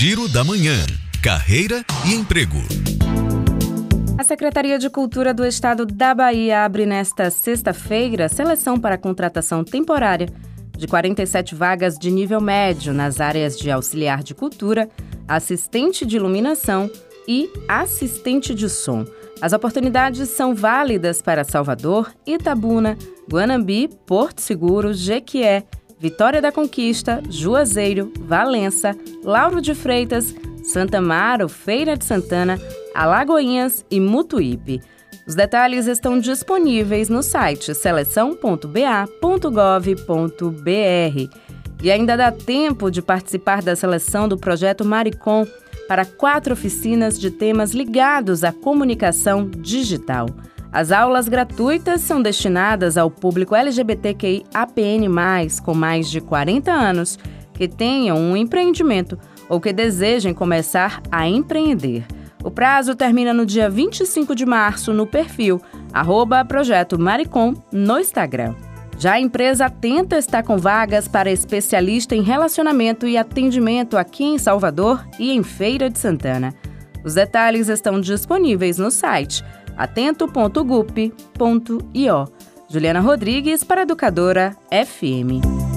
[0.00, 0.76] Giro da Manhã.
[1.22, 2.56] Carreira e emprego.
[4.16, 10.26] A Secretaria de Cultura do Estado da Bahia abre nesta sexta-feira seleção para contratação temporária
[10.74, 14.88] de 47 vagas de nível médio nas áreas de auxiliar de cultura,
[15.28, 16.90] assistente de iluminação
[17.28, 19.04] e assistente de som.
[19.42, 22.96] As oportunidades são válidas para Salvador, Itabuna,
[23.30, 25.64] Guanambi, Porto Seguro, Jequié,
[26.02, 30.34] Vitória da Conquista, Juazeiro, Valença, Lauro de Freitas,
[30.64, 32.58] Santa Maro, Feira de Santana,
[32.94, 34.80] Alagoinhas e Mutuípe.
[35.26, 38.72] Os detalhes estão disponíveis no site seleção.ba.gov.br.
[41.82, 45.46] E ainda dá tempo de participar da seleção do projeto Maricom
[45.86, 50.28] para quatro oficinas de temas ligados à comunicação digital.
[50.72, 55.08] As aulas gratuitas são destinadas ao público LGBTQI APN+,
[55.64, 57.18] com mais de 40 anos,
[57.54, 62.04] que tenham um empreendimento ou que desejem começar a empreender.
[62.44, 65.60] O prazo termina no dia 25 de março no perfil
[65.92, 68.54] arroba Projeto Maricom no Instagram.
[68.96, 74.38] Já a empresa Atenta está com vagas para especialista em relacionamento e atendimento aqui em
[74.38, 76.54] Salvador e em Feira de Santana.
[77.04, 79.42] Os detalhes estão disponíveis no site
[79.76, 82.24] atento.gup.io.
[82.68, 85.69] Juliana Rodrigues para Educadora FM.